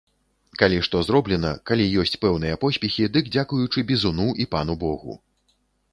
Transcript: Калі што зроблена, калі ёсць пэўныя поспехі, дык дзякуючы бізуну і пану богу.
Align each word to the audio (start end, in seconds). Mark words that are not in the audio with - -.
Калі 0.61 0.77
што 0.87 1.01
зроблена, 1.07 1.51
калі 1.71 1.85
ёсць 2.03 2.17
пэўныя 2.25 2.55
поспехі, 2.65 3.07
дык 3.19 3.29
дзякуючы 3.35 3.79
бізуну 3.93 4.27
і 4.45 4.49
пану 4.57 4.81
богу. 4.87 5.13